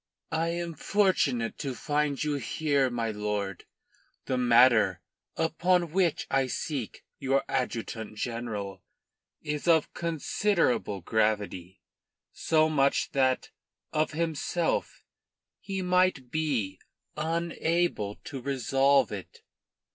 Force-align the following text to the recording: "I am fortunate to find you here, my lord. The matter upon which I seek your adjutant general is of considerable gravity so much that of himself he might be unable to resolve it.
"I 0.31 0.47
am 0.47 0.73
fortunate 0.73 1.59
to 1.59 1.75
find 1.75 2.23
you 2.23 2.37
here, 2.37 2.89
my 2.89 3.11
lord. 3.11 3.65
The 4.25 4.35
matter 4.35 4.99
upon 5.37 5.91
which 5.91 6.25
I 6.31 6.47
seek 6.47 7.05
your 7.19 7.43
adjutant 7.47 8.15
general 8.17 8.81
is 9.43 9.67
of 9.67 9.93
considerable 9.93 11.01
gravity 11.01 11.83
so 12.31 12.67
much 12.67 13.11
that 13.11 13.51
of 13.93 14.13
himself 14.13 15.05
he 15.59 15.83
might 15.83 16.31
be 16.31 16.79
unable 17.15 18.15
to 18.23 18.41
resolve 18.41 19.11
it. 19.11 19.43